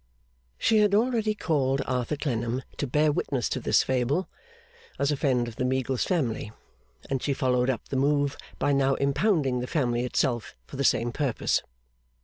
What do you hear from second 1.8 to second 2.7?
Arthur Clennam